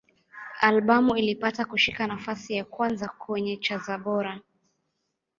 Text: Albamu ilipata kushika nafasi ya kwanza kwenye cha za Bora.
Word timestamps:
Albamu 0.61 1.15
ilipata 1.15 1.65
kushika 1.65 2.07
nafasi 2.07 2.53
ya 2.53 2.65
kwanza 2.65 3.07
kwenye 3.07 3.57
cha 3.57 3.77
za 3.77 3.97
Bora. 3.97 4.39